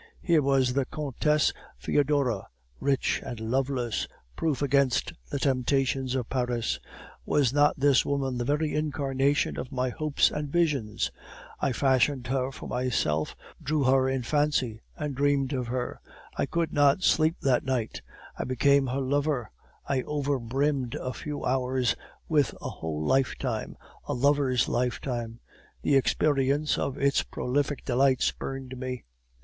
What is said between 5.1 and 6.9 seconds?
the temptations of Paris;